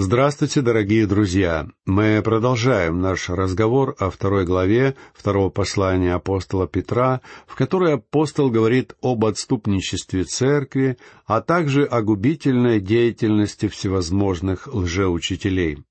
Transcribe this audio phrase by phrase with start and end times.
[0.00, 1.66] Здравствуйте, дорогие друзья!
[1.84, 8.94] Мы продолжаем наш разговор о второй главе второго послания апостола Петра, в которой апостол говорит
[9.02, 15.82] об отступничестве церкви, а также о губительной деятельности всевозможных лжеучителей.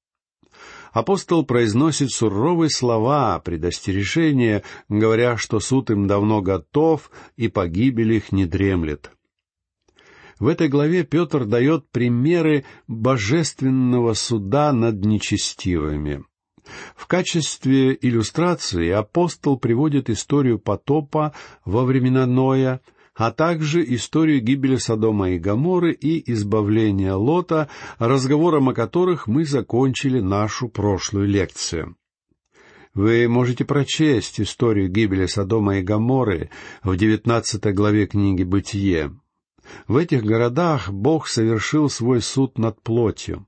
[0.94, 8.46] Апостол произносит суровые слова предостережения, говоря, что суд им давно готов и погибель их не
[8.46, 9.12] дремлет.
[10.40, 16.24] В этой главе Петр дает примеры божественного суда над нечестивыми.
[16.96, 21.34] В качестве иллюстрации апостол приводит историю потопа
[21.66, 22.82] во времена Ноя,
[23.16, 30.20] а также историю гибели Содома и Гоморы и избавления Лота, разговором о которых мы закончили
[30.20, 31.96] нашу прошлую лекцию.
[32.94, 36.52] Вы можете прочесть историю гибели Содома и Гоморы
[36.84, 39.16] в девятнадцатой главе книги «Бытие».
[39.88, 43.48] В этих городах Бог совершил свой суд над плотью.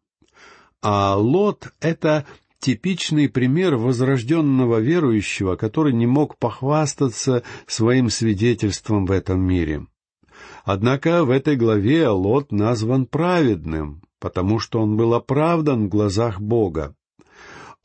[0.82, 2.26] А Лот— это
[2.60, 9.88] типичный пример возрожденного верующего, который не мог похвастаться своим свидетельством в этом мире.
[10.64, 16.96] Однако в этой главе Лот назван праведным, потому что он был оправдан в глазах Бога.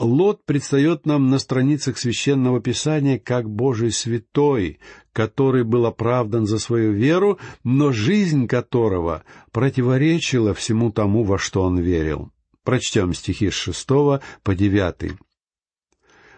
[0.01, 4.81] Лот предстает нам на страницах священного писания как Божий святой,
[5.15, 11.79] который был оправдан за свою веру, но жизнь которого противоречила всему тому, во что он
[11.79, 12.31] верил.
[12.65, 15.13] Прочтем стихи с шестого по девятый.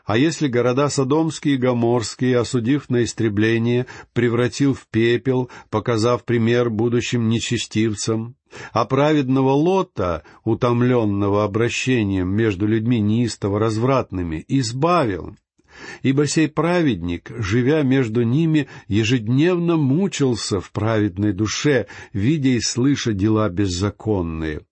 [0.05, 7.29] А если города Содомские и Гоморские, осудив на истребление, превратил в пепел, показав пример будущим
[7.29, 8.37] нечестивцам,
[8.73, 15.35] а праведного Лота, утомленного обращением между людьми неистово развратными, избавил,
[16.03, 23.49] ибо сей праведник, живя между ними, ежедневно мучился в праведной душе, видя и слыша дела
[23.49, 24.63] беззаконные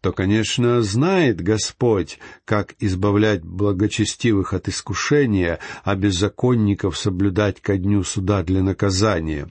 [0.00, 8.42] то, конечно, знает Господь, как избавлять благочестивых от искушения, а беззаконников соблюдать ко дню суда
[8.42, 9.50] для наказания.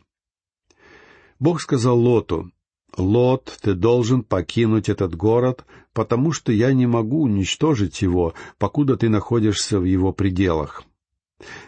[1.39, 2.51] Бог сказал Лоту,
[2.97, 9.09] «Лот, ты должен покинуть этот город, потому что я не могу уничтожить его, покуда ты
[9.09, 10.83] находишься в его пределах».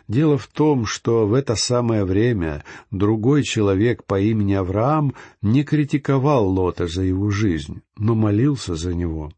[0.07, 6.47] Дело в том, что в это самое время другой человек по имени Авраам не критиковал
[6.47, 9.31] Лота за его жизнь, но молился за него.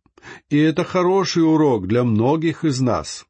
[0.50, 3.26] И это хороший урок для многих из нас.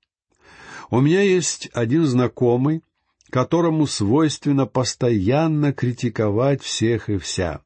[0.90, 2.82] У меня есть один знакомый,
[3.30, 7.62] которому свойственно постоянно критиковать всех и вся.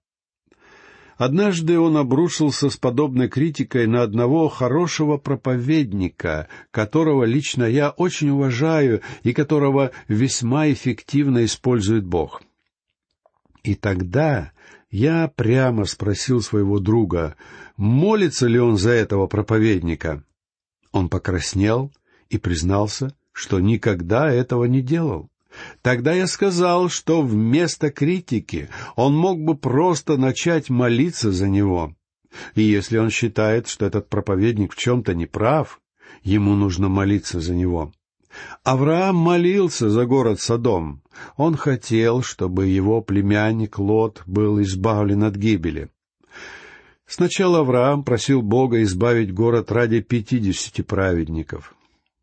[1.18, 9.02] Однажды он обрушился с подобной критикой на одного хорошего проповедника, которого лично я очень уважаю
[9.24, 12.42] и которого весьма эффективно использует Бог.
[13.64, 14.52] И тогда
[14.90, 17.36] я прямо спросил своего друга,
[17.78, 20.24] молится ли он за этого проповедника.
[20.92, 21.92] Он покраснел
[22.30, 25.30] и признался, что никогда этого не делал.
[25.82, 31.94] Тогда я сказал, что вместо критики он мог бы просто начать молиться за него.
[32.56, 35.80] И если он считает, что этот проповедник в чем-то не прав,
[36.24, 37.92] ему нужно молиться за него.
[38.64, 41.04] Авраам молился за город Содом.
[41.38, 45.90] Он хотел, чтобы его племянник Лот был избавлен от гибели.
[47.06, 51.76] Сначала Авраам просил Бога избавить город ради пятидесяти праведников.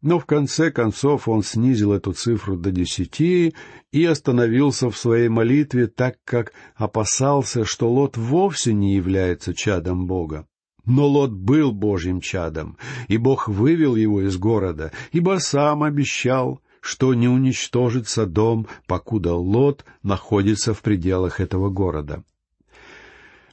[0.02, 3.54] Но в конце концов он снизил эту цифру до десяти
[3.92, 10.46] и остановился в своей молитве, так как опасался, что Лот вовсе не является чадом Бога.
[10.86, 12.78] Но Лот был Божьим чадом,
[13.08, 19.84] и Бог вывел его из города, ибо сам обещал, что не уничтожит Содом, покуда Лот
[20.02, 22.24] находится в пределах этого города.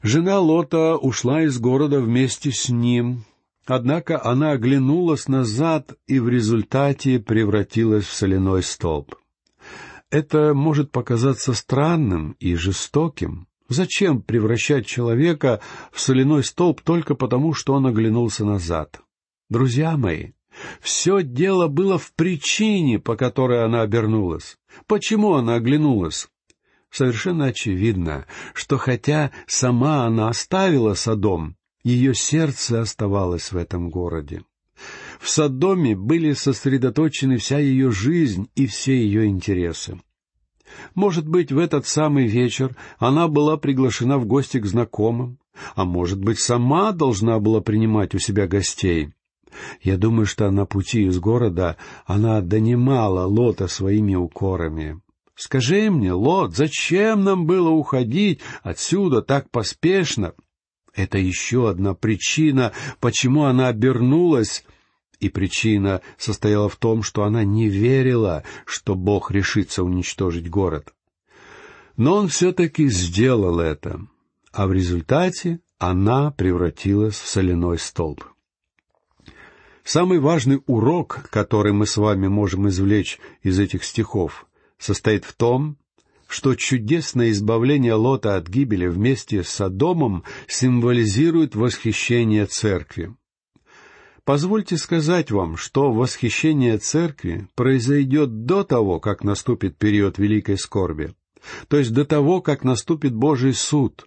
[0.01, 3.25] Жена Лота ушла из города вместе с ним,
[3.67, 9.15] Однако она оглянулась назад и в результате превратилась в соляной столб.
[10.09, 13.47] Это может показаться странным и жестоким.
[13.67, 15.59] Зачем превращать человека
[15.91, 19.01] в соляной столб только потому, что он оглянулся назад?
[19.49, 20.31] Друзья мои,
[20.79, 24.57] все дело было в причине, по которой она обернулась.
[24.87, 26.29] Почему она оглянулась?
[26.89, 31.56] Совершенно очевидно, что хотя сама она оставила Содом,
[31.87, 34.43] ее сердце оставалось в этом городе.
[35.21, 39.99] В Содоме были сосредоточены вся ее жизнь и все ее интересы.
[40.95, 45.39] Может быть, в этот самый вечер она была приглашена в гости к знакомым,
[45.75, 49.13] а может быть, сама должна была принимать у себя гостей.
[49.81, 54.99] Я думаю, что на пути из города она донимала Лота своими укорами.
[55.35, 60.33] «Скажи мне, Лот, зачем нам было уходить отсюда так поспешно?
[60.97, 64.65] Это еще одна причина, почему она обернулась,
[65.19, 70.93] и причина состояла в том, что она не верила, что Бог решится уничтожить город.
[71.97, 74.01] Но он все-таки сделал это,
[74.51, 78.25] а в результате она превратилась в соляной столб.
[79.83, 84.47] Самый важный урок, который мы с вами можем извлечь из этих стихов,
[84.79, 85.77] состоит в том,
[86.27, 93.15] что чудесное избавление Лота от гибели вместе с Содомом символизирует восхищение церкви.
[94.25, 101.13] Позвольте сказать вам, что восхищение церкви произойдет до того, как наступит период великой скорби,
[101.69, 104.05] то есть до того, как наступит Божий суд,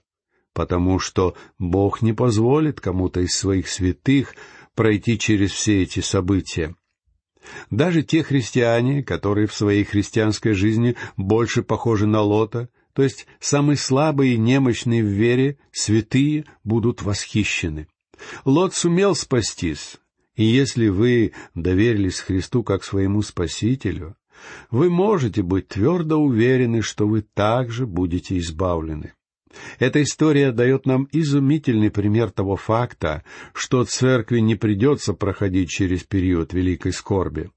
[0.52, 4.34] потому что Бог не позволит кому-то из своих святых
[4.74, 6.76] пройти через все эти события.
[7.70, 13.76] Даже те христиане, которые в своей христианской жизни больше похожи на Лота, то есть самые
[13.76, 17.88] слабые и немощные в вере, святые будут восхищены.
[18.44, 19.96] Лот сумел спастись,
[20.34, 24.16] и если вы доверились Христу как своему Спасителю,
[24.70, 29.14] вы можете быть твердо уверены, что вы также будете избавлены.
[29.78, 36.52] Эта история дает нам изумительный пример того факта, что церкви не придется проходить через период
[36.52, 37.50] великой скорби.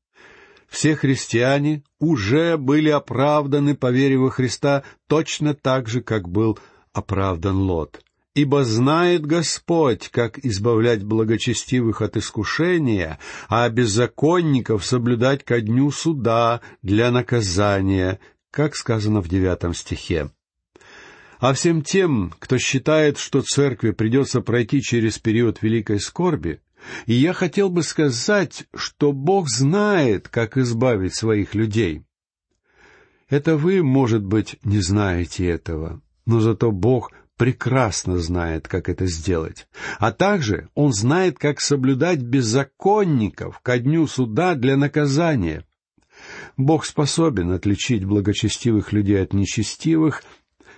[0.68, 6.58] Все христиане уже были оправданы по вере во Христа точно так же, как был
[6.94, 8.02] оправдан Лот.
[8.34, 17.12] Ибо знает Господь, как избавлять благочестивых от искушения, а беззаконников соблюдать ко дню суда для
[17.12, 18.20] наказания,
[18.50, 20.32] как сказано в девятом стихе.
[21.44, 26.62] А всем тем, кто считает, что церкви придется пройти через период великой скорби,
[27.06, 32.06] и я хотел бы сказать, что Бог знает, как избавить своих людей.
[33.28, 39.68] Это вы, может быть, не знаете этого, но зато Бог прекрасно знает, как это сделать.
[40.00, 45.66] А также Он знает, как соблюдать беззаконников ко дню суда для наказания.
[46.56, 50.24] Бог способен отличить благочестивых людей от нечестивых,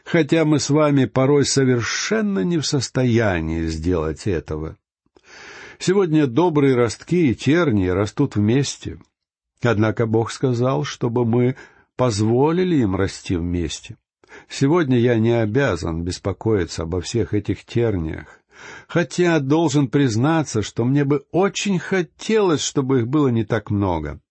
[0.06, 4.78] хотя мы с вами порой совершенно не в состоянии сделать этого.
[5.80, 9.00] Сегодня добрые ростки и тернии растут вместе.
[9.62, 11.56] Однако Бог сказал, чтобы мы
[11.98, 13.98] позволили им расти вместе.
[14.48, 18.42] Сегодня я не обязан беспокоиться обо всех этих терниях,
[18.88, 24.22] хотя должен признаться, что мне бы очень хотелось, чтобы их было не так много.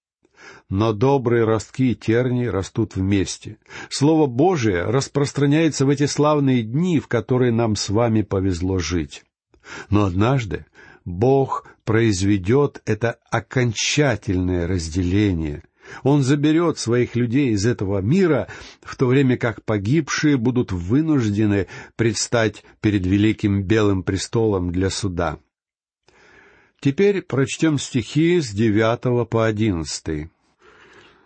[0.69, 3.59] Но добрые ростки терни растут вместе.
[3.91, 9.25] Слово Божие распространяется в эти славные дни, в которые нам с вами повезло жить.
[9.91, 10.67] Но однажды
[11.05, 15.63] Бог произведет это окончательное разделение—
[16.03, 18.49] он заберет своих людей из этого мира,
[18.83, 25.39] в то время как погибшие будут вынуждены предстать перед великим белым престолом для суда.
[26.81, 30.31] Теперь прочтем стихи с девятого по одиннадцатый.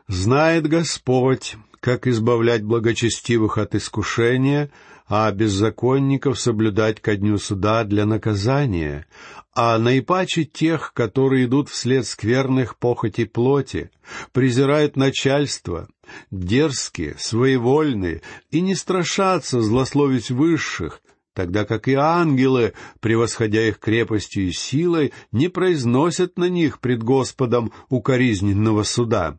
[0.08, 4.70] «Знает Господь, как избавлять благочестивых от искушения,
[5.06, 9.06] а беззаконников соблюдать ко дню суда для наказания,
[9.55, 13.90] а наипаче тех, которые идут вслед скверных похотей плоти,
[14.32, 15.88] презирают начальство,
[16.31, 21.02] дерзкие, своевольные и не страшатся злословить высших,
[21.34, 27.72] тогда как и ангелы, превосходя их крепостью и силой, не произносят на них пред Господом
[27.91, 29.38] укоризненного суда.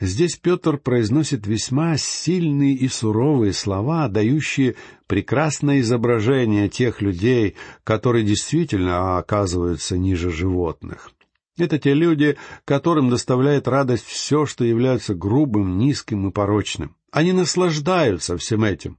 [0.00, 4.76] Здесь Петр произносит весьма сильные и суровые слова, дающие
[5.06, 7.54] прекрасное изображение тех людей,
[7.84, 11.10] которые действительно оказываются ниже животных.
[11.58, 16.96] Это те люди, которым доставляет радость все, что является грубым, низким и порочным.
[17.12, 18.96] Они наслаждаются всем этим.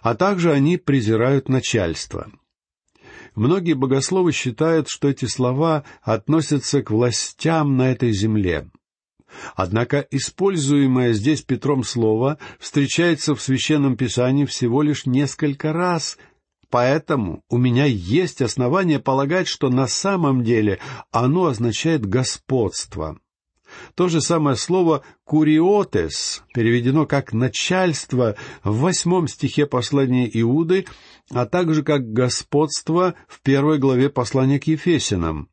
[0.00, 2.30] А также они презирают начальство.
[3.34, 8.70] Многие богословы считают, что эти слова относятся к властям на этой земле,
[9.54, 16.18] Однако используемое здесь Петром слово встречается в Священном Писании всего лишь несколько раз,
[16.70, 20.78] поэтому у меня есть основания полагать, что на самом деле
[21.10, 23.18] оно означает «господство».
[23.94, 30.86] То же самое слово «куриотес» переведено как «начальство» в восьмом стихе послания Иуды,
[31.30, 35.48] а также как «господство» в первой главе послания к Ефесинам.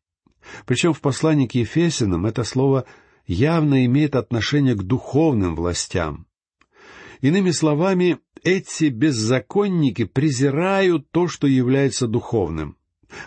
[0.66, 2.86] Причем в послании к Ефесинам это слово
[3.26, 6.28] явно имеет отношение к духовным властям.
[7.22, 12.78] Иными словами, эти беззаконники презирают то, что является духовным.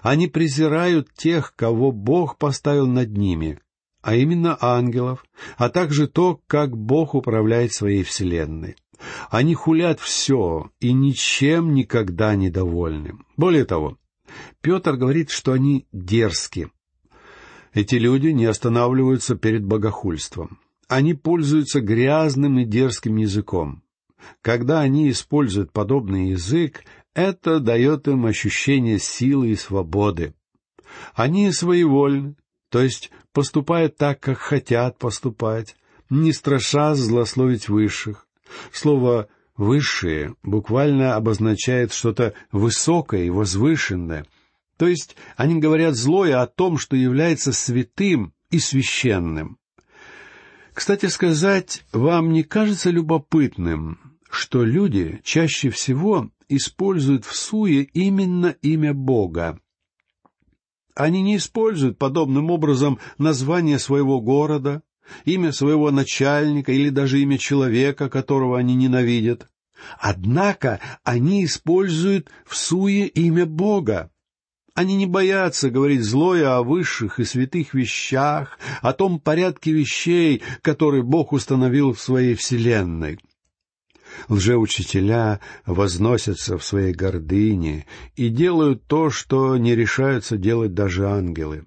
[0.03, 3.61] Они презирают тех, кого Бог поставил над ними,
[4.03, 5.25] а именно ангелов,
[5.57, 8.77] а также то, как Бог управляет своей вселенной.
[9.31, 13.15] Они хулят все и ничем никогда не довольны.
[13.37, 13.99] Более того,
[14.61, 16.71] Петр говорит, что они дерзки.
[17.77, 20.59] Эти люди не останавливаются перед богохульством.
[20.89, 23.83] Они пользуются грязным и дерзким языком.
[24.41, 30.33] Когда они используют подобный язык, это дает им ощущение силы и свободы.
[31.13, 32.37] Они своевольны,
[32.71, 35.77] то есть поступают так, как хотят поступать,
[36.09, 38.27] не страша злословить высших.
[38.73, 44.25] Слово «высшие» буквально обозначает что-то высокое и возвышенное.
[44.77, 49.59] То есть они говорят злое о том, что является святым и священным.
[50.75, 58.93] Кстати сказать, вам не кажется любопытным, что люди чаще всего используют в суе именно имя
[58.93, 59.59] Бога?
[60.95, 64.83] Они не используют подобным образом название своего города,
[65.25, 69.49] имя своего начальника или даже имя человека, которого они ненавидят.
[69.99, 74.11] Однако они используют в суе имя Бога.
[74.77, 81.03] Они не боятся говорить злое о высших и святых вещах, о том порядке вещей, который
[81.03, 83.19] Бог установил в своей вселенной.
[84.29, 91.65] Лжеучителя возносятся в своей гордыне и делают то, что не решаются делать даже ангелы.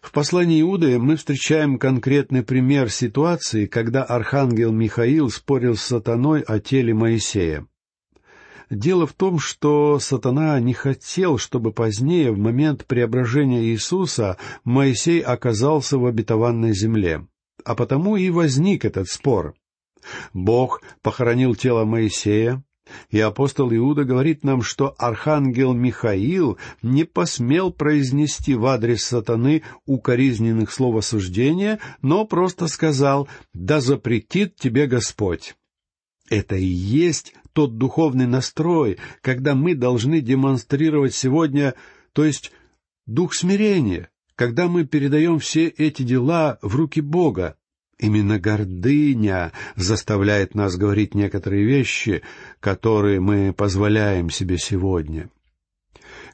[0.00, 6.60] В послании Иуды мы встречаем конкретный пример ситуации, когда архангел Михаил спорил с сатаной о
[6.60, 7.66] теле Моисея.
[8.70, 15.98] Дело в том, что сатана не хотел, чтобы позднее, в момент преображения Иисуса, Моисей оказался
[15.98, 17.26] в обетованной земле.
[17.64, 19.54] А потому и возник этот спор.
[20.32, 22.62] Бог похоронил тело Моисея,
[23.10, 30.72] и апостол Иуда говорит нам, что архангел Михаил не посмел произнести в адрес сатаны укоризненных
[30.72, 35.54] слов осуждения, но просто сказал «Да запретит тебе Господь».
[36.30, 41.74] Это и есть тот духовный настрой, когда мы должны демонстрировать сегодня,
[42.12, 42.52] то есть
[43.04, 47.56] дух смирения, когда мы передаем все эти дела в руки Бога.
[47.98, 52.22] Именно гордыня заставляет нас говорить некоторые вещи,
[52.60, 55.28] которые мы позволяем себе сегодня.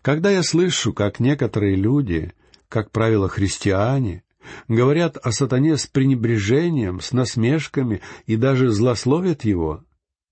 [0.02, 2.34] Когда я слышу, как некоторые люди,
[2.68, 4.24] как правило христиане,
[4.68, 9.84] говорят о сатане с пренебрежением, с насмешками и даже злословят его,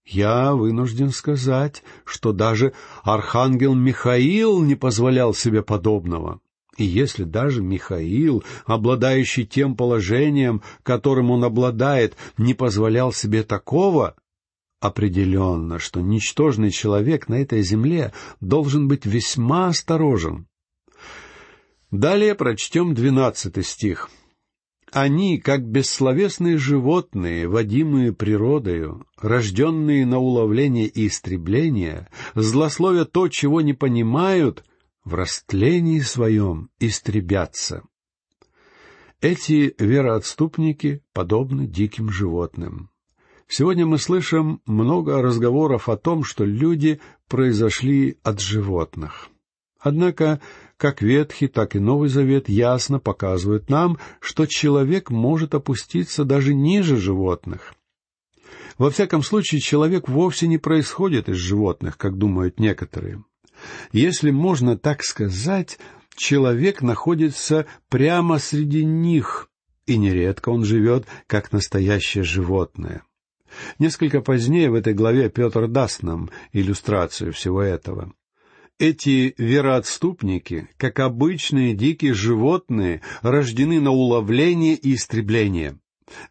[0.04, 6.40] я вынужден сказать, что даже архангел Михаил не позволял себе подобного.
[6.78, 14.16] И если даже Михаил, обладающий тем положением, которым он обладает, не позволял себе такого,
[14.80, 20.46] определенно, что ничтожный человек на этой земле должен быть весьма осторожен.
[21.90, 24.08] Далее прочтем двенадцатый стих.
[24.92, 33.72] Они, как бессловесные животные, водимые природою, рожденные на уловление и истребление, злословя то, чего не
[33.72, 34.64] понимают,
[35.02, 37.82] в растлении своем истребятся.
[39.22, 42.90] Эти вероотступники подобны диким животным.
[43.48, 49.30] Сегодня мы слышим много разговоров о том, что люди произошли от животных.
[49.80, 50.40] Однако,
[50.82, 56.96] как Ветхий, так и Новый Завет ясно показывают нам, что человек может опуститься даже ниже
[56.96, 57.76] животных.
[58.78, 63.22] Во всяком случае, человек вовсе не происходит из животных, как думают некоторые.
[63.92, 65.78] Если можно так сказать,
[66.16, 69.50] человек находится прямо среди них,
[69.86, 73.04] и нередко он живет как настоящее животное.
[73.78, 78.12] Несколько позднее в этой главе Петр даст нам иллюстрацию всего этого.
[78.82, 85.78] Эти вероотступники, как обычные дикие животные, рождены на уловление и истребление.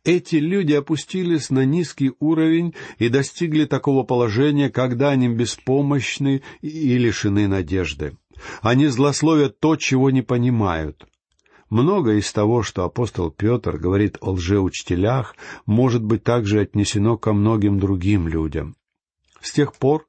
[0.03, 7.47] Эти люди опустились на низкий уровень и достигли такого положения, когда они беспомощны и лишены
[7.47, 8.17] надежды.
[8.61, 11.07] Они злословят то, чего не понимают.
[11.69, 17.79] Многое из того, что апостол Петр говорит о лжеучителях, может быть также отнесено ко многим
[17.79, 18.75] другим людям.
[19.39, 20.05] С тех пор,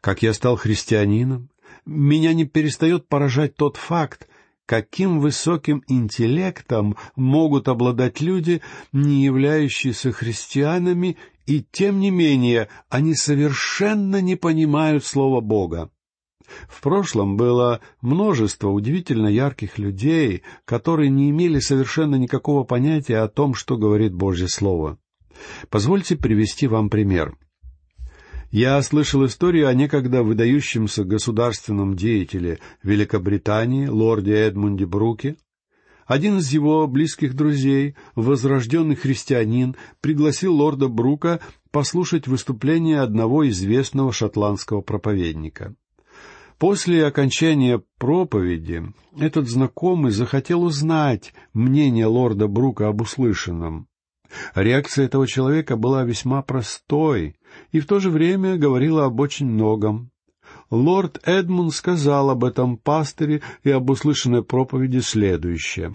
[0.00, 1.50] как я стал христианином,
[1.84, 4.28] меня не перестает поражать тот факт,
[4.66, 8.60] каким высоким интеллектом могут обладать люди,
[8.92, 15.90] не являющиеся христианами, и тем не менее они совершенно не понимают слова Бога.
[16.68, 23.54] В прошлом было множество удивительно ярких людей, которые не имели совершенно никакого понятия о том,
[23.54, 24.98] что говорит Божье Слово.
[25.70, 27.36] Позвольте привести вам пример.
[28.50, 35.36] Я слышал историю о некогда выдающемся государственном деятеле Великобритании, лорде Эдмунде Бруке.
[36.06, 41.40] Один из его близких друзей, возрожденный христианин, пригласил лорда Брука
[41.72, 45.74] послушать выступление одного известного шотландского проповедника.
[46.58, 48.84] После окончания проповеди
[49.18, 53.88] этот знакомый захотел узнать мнение лорда Брука об услышанном.
[54.54, 57.36] Реакция этого человека была весьма простой
[57.72, 60.10] и в то же время говорила об очень многом.
[60.70, 65.94] Лорд Эдмунд сказал об этом пастыре и об услышанной проповеди следующее.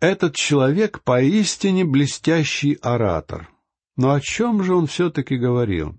[0.00, 3.48] «Этот человек поистине блестящий оратор.
[3.96, 5.96] Но о чем же он все-таки говорил?»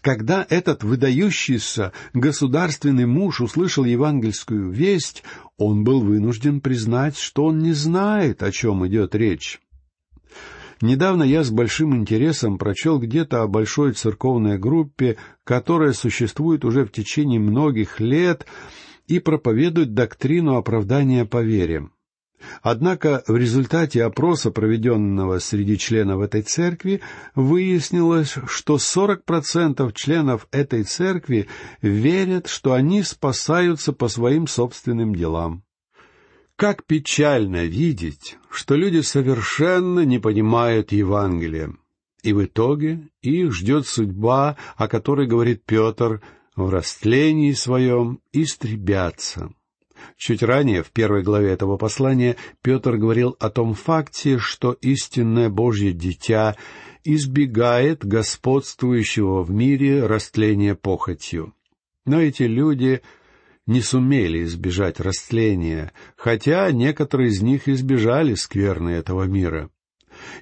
[0.00, 5.22] Когда этот выдающийся государственный муж услышал евангельскую весть,
[5.58, 9.60] он был вынужден признать, что он не знает, о чем идет речь.
[10.82, 16.92] Недавно я с большим интересом прочел где-то о большой церковной группе, которая существует уже в
[16.92, 18.46] течение многих лет
[19.06, 21.88] и проповедует доктрину оправдания по вере.
[22.62, 27.00] Однако в результате опроса, проведенного среди членов этой церкви,
[27.34, 31.48] выяснилось, что 40% членов этой церкви
[31.80, 35.65] верят, что они спасаются по своим собственным делам.
[36.56, 41.74] Как печально видеть, что люди совершенно не понимают Евангелия,
[42.22, 46.22] и в итоге их ждет судьба, о которой говорит Петр,
[46.56, 49.50] в растлении своем истребятся.
[50.16, 55.92] Чуть ранее, в первой главе этого послания, Петр говорил о том факте, что истинное Божье
[55.92, 56.56] дитя
[57.04, 61.54] избегает господствующего в мире растления похотью.
[62.06, 63.02] Но эти люди
[63.66, 69.70] не сумели избежать растления, хотя некоторые из них избежали скверны этого мира.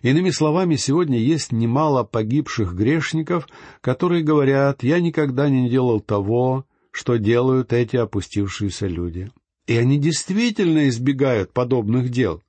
[0.02, 3.48] Иными словами, сегодня есть немало погибших грешников,
[3.80, 9.30] которые говорят, «Я никогда не делал того, что делают эти опустившиеся люди».
[9.66, 12.42] И они действительно избегают подобных дел.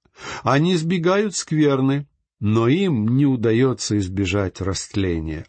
[0.44, 2.08] Они избегают скверны,
[2.40, 5.46] но им не удается избежать растления.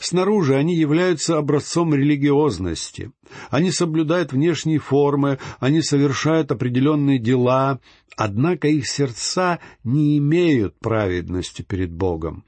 [0.00, 3.12] Снаружи они являются образцом религиозности.
[3.50, 7.80] Они соблюдают внешние формы, они совершают определенные дела,
[8.16, 12.44] однако их сердца не имеют праведности перед Богом.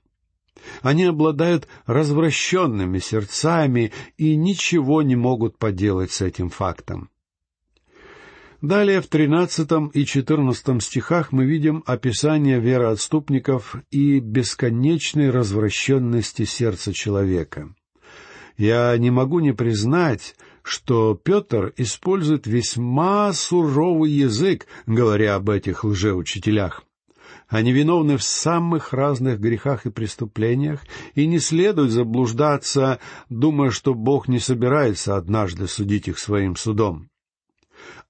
[0.80, 7.10] Они обладают развращенными сердцами и ничего не могут поделать с этим фактом.
[8.62, 17.74] Далее в тринадцатом и четырнадцатом стихах мы видим описание вероотступников и бесконечной развращенности сердца человека.
[18.56, 26.84] Я не могу не признать, что Петр использует весьма суровый язык, говоря об этих лжеучителях.
[27.48, 30.82] Они виновны в самых разных грехах и преступлениях,
[31.16, 37.08] и не следует заблуждаться, думая, что Бог не собирается однажды судить их своим судом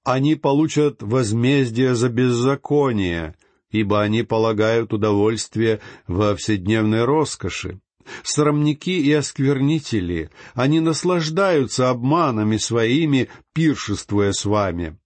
[0.03, 3.35] они получат возмездие за беззаконие,
[3.71, 7.79] ибо они полагают удовольствие во вседневной роскоши.
[8.21, 14.97] Срамники и осквернители, они наслаждаются обманами своими, пиршествуя с вами.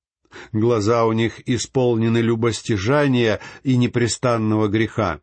[0.52, 5.22] Глаза у них исполнены любостяжания и непрестанного греха.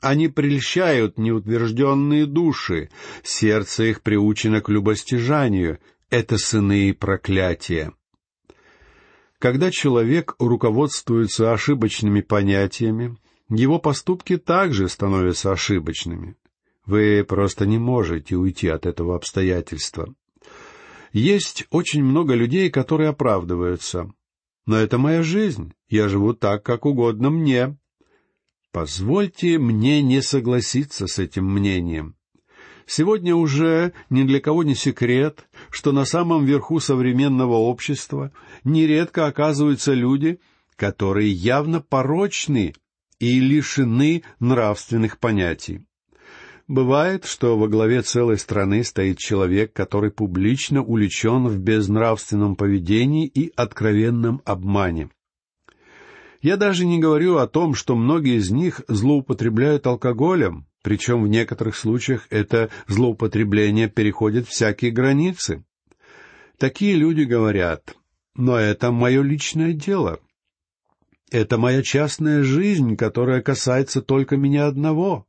[0.00, 2.90] Они прельщают неутвержденные души,
[3.22, 5.78] сердце их приучено к любостяжанию,
[6.10, 7.92] это сыны проклятия.
[9.40, 13.16] Когда человек руководствуется ошибочными понятиями,
[13.48, 16.36] его поступки также становятся ошибочными.
[16.84, 20.14] Вы просто не можете уйти от этого обстоятельства.
[21.14, 24.12] Есть очень много людей, которые оправдываются.
[24.66, 25.72] Но это моя жизнь.
[25.88, 27.78] Я живу так, как угодно мне.
[28.72, 32.14] Позвольте мне не согласиться с этим мнением.
[32.84, 38.32] Сегодня уже ни для кого не секрет, что на самом верху современного общества
[38.64, 40.40] нередко оказываются люди,
[40.76, 42.74] которые явно порочны
[43.18, 45.82] и лишены нравственных понятий.
[46.66, 53.52] Бывает, что во главе целой страны стоит человек, который публично уличен в безнравственном поведении и
[53.56, 55.10] откровенном обмане.
[56.42, 61.76] Я даже не говорю о том, что многие из них злоупотребляют алкоголем, причем в некоторых
[61.76, 65.64] случаях это злоупотребление переходит всякие границы.
[66.58, 67.94] Такие люди говорят,
[68.34, 70.20] но это мое личное дело.
[71.30, 75.26] Это моя частная жизнь, которая касается только меня одного.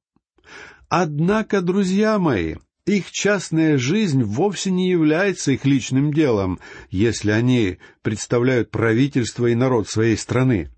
[0.89, 6.59] Однако, друзья мои, их частная жизнь вовсе не является их личным делом,
[6.89, 10.71] если они представляют правительство и народ своей страны.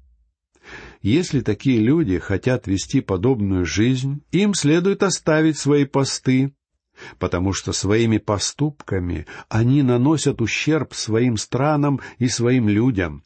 [1.03, 6.55] Если такие люди хотят вести подобную жизнь, им следует оставить свои посты,
[7.19, 13.23] потому что своими поступками они наносят ущерб своим странам и своим людям.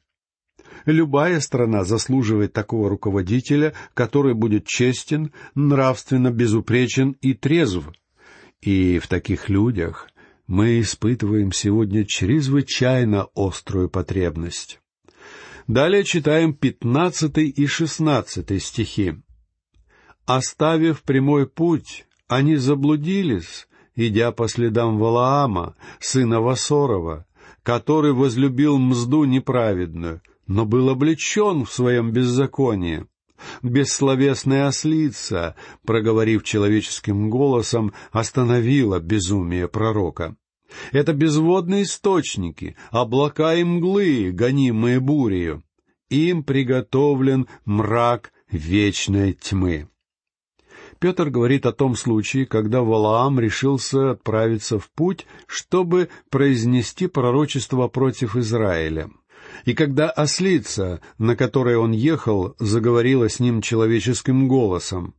[0.85, 7.91] Любая страна заслуживает такого руководителя, который будет честен, нравственно безупречен и трезв.
[8.59, 10.09] И в таких людях
[10.47, 14.79] мы испытываем сегодня чрезвычайно острую потребность.
[15.67, 19.15] Далее читаем пятнадцатый и шестнадцатый стихи.
[20.25, 27.25] «Оставив прямой путь, они заблудились, идя по следам Валаама, сына Васорова,
[27.63, 33.05] который возлюбил мзду неправедную, но был облечен в своем беззаконии.
[33.61, 40.37] Бессловесная ослица, проговорив человеческим голосом, остановила безумие пророка.
[40.91, 45.63] Это безводные источники, облака и мглы, гонимые бурею.
[46.09, 49.89] Им приготовлен мрак вечной тьмы.
[50.99, 58.35] Петр говорит о том случае, когда Валаам решился отправиться в путь, чтобы произнести пророчество против
[58.35, 59.09] Израиля.
[59.65, 65.13] И когда ослица, на которой он ехал, заговорила с ним человеческим голосом.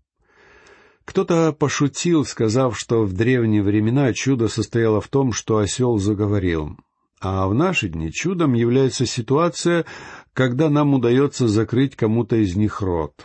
[1.09, 6.77] Кто-то пошутил, сказав, что в древние времена чудо состояло в том, что осел заговорил.
[7.19, 9.87] А в наши дни чудом является ситуация,
[10.35, 13.25] когда нам удается закрыть кому-то из них рот.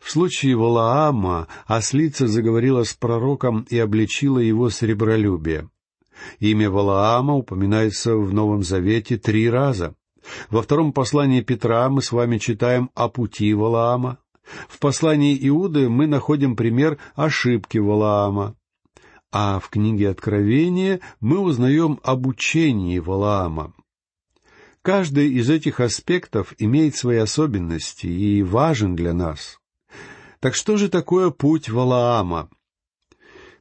[0.00, 5.68] В случае Валаама ослица заговорила с пророком и обличила его сребролюбие.
[6.38, 9.96] Имя Валаама упоминается в Новом Завете три раза.
[10.50, 14.18] Во втором послании Петра мы с вами читаем о пути Валаама.
[14.68, 18.56] В послании Иуды мы находим пример ошибки Валаама.
[19.30, 23.72] А в книге Откровения мы узнаем об учении Валаама.
[24.82, 29.58] Каждый из этих аспектов имеет свои особенности и важен для нас.
[30.40, 32.50] Так что же такое путь Валаама?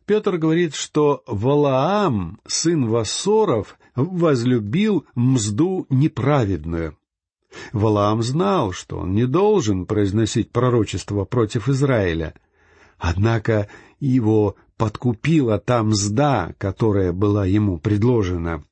[0.06, 6.98] Петр говорит, что Валаам, сын Вассоров, возлюбил мзду неправедную.
[7.74, 12.34] Валаам знал, что он не должен произносить пророчество против Израиля.
[12.98, 13.68] Однако
[14.00, 18.64] его подкупила та мзда, которая была ему предложена.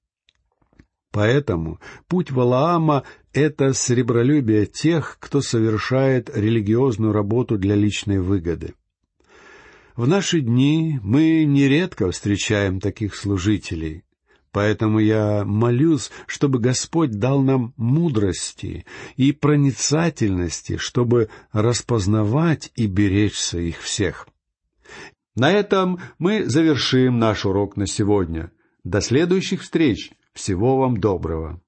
[1.11, 8.75] Поэтому путь Валаама— это сребролюбие тех, кто совершает религиозную работу для личной выгоды.
[9.95, 14.03] В наши дни мы нередко встречаем таких служителей,
[14.51, 18.85] поэтому я молюсь, чтобы Господь дал нам мудрости
[19.15, 24.27] и проницательности, чтобы распознавать и беречься их всех.
[25.35, 28.51] На этом мы завершим наш урок на сегодня.
[28.83, 30.11] До следующих встреч!
[30.33, 31.61] Всего вам доброго!